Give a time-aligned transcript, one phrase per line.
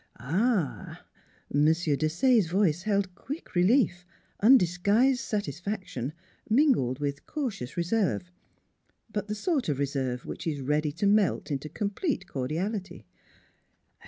[0.15, 1.05] "A a ah!"
[1.53, 1.65] M.
[1.67, 4.03] Desaye's voice held quick relief,
[4.39, 6.13] undisguised satisfaction,
[6.49, 8.31] mingled with cautious reserve
[9.11, 13.05] but the sort of reserve which is ready to melt into complete cordiality.